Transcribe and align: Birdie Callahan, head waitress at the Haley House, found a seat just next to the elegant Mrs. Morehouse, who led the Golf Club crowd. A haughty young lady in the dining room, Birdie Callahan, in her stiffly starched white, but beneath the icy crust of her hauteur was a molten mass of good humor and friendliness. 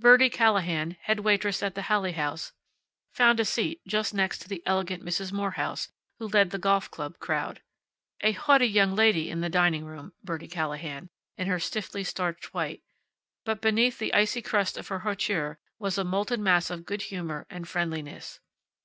Birdie 0.00 0.28
Callahan, 0.28 0.96
head 1.02 1.20
waitress 1.20 1.62
at 1.62 1.76
the 1.76 1.82
Haley 1.82 2.10
House, 2.10 2.50
found 3.12 3.38
a 3.38 3.44
seat 3.44 3.80
just 3.86 4.12
next 4.12 4.38
to 4.40 4.48
the 4.48 4.60
elegant 4.66 5.04
Mrs. 5.04 5.30
Morehouse, 5.30 5.88
who 6.18 6.26
led 6.26 6.50
the 6.50 6.58
Golf 6.58 6.90
Club 6.90 7.20
crowd. 7.20 7.60
A 8.22 8.32
haughty 8.32 8.66
young 8.66 8.96
lady 8.96 9.30
in 9.30 9.40
the 9.40 9.48
dining 9.48 9.84
room, 9.84 10.14
Birdie 10.24 10.48
Callahan, 10.48 11.10
in 11.36 11.46
her 11.46 11.60
stiffly 11.60 12.02
starched 12.02 12.52
white, 12.52 12.82
but 13.44 13.60
beneath 13.60 14.00
the 14.00 14.12
icy 14.14 14.42
crust 14.42 14.76
of 14.76 14.88
her 14.88 14.98
hauteur 15.06 15.60
was 15.78 15.96
a 15.96 16.02
molten 16.02 16.42
mass 16.42 16.70
of 16.70 16.84
good 16.84 17.02
humor 17.02 17.46
and 17.48 17.68
friendliness. 17.68 18.40